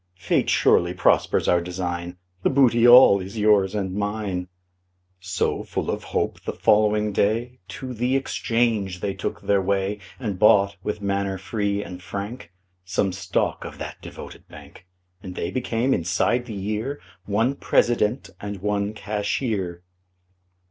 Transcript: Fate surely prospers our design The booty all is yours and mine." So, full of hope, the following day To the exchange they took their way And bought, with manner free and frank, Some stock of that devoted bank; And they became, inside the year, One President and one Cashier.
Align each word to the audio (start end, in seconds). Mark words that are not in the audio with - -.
Fate 0.17 0.49
surely 0.49 0.95
prospers 0.95 1.47
our 1.47 1.61
design 1.61 2.17
The 2.41 2.49
booty 2.49 2.87
all 2.87 3.19
is 3.19 3.37
yours 3.37 3.75
and 3.75 3.93
mine." 3.93 4.47
So, 5.19 5.61
full 5.61 5.91
of 5.91 6.05
hope, 6.05 6.41
the 6.41 6.53
following 6.53 7.11
day 7.11 7.59
To 7.67 7.93
the 7.93 8.15
exchange 8.15 8.99
they 9.01 9.13
took 9.13 9.43
their 9.43 9.61
way 9.61 9.99
And 10.19 10.39
bought, 10.39 10.75
with 10.81 11.03
manner 11.03 11.37
free 11.37 11.83
and 11.83 12.01
frank, 12.01 12.51
Some 12.83 13.11
stock 13.13 13.63
of 13.63 13.77
that 13.77 14.01
devoted 14.01 14.47
bank; 14.47 14.87
And 15.21 15.35
they 15.35 15.51
became, 15.51 15.93
inside 15.93 16.47
the 16.47 16.55
year, 16.55 16.99
One 17.25 17.53
President 17.53 18.31
and 18.41 18.59
one 18.59 18.95
Cashier. 18.95 19.83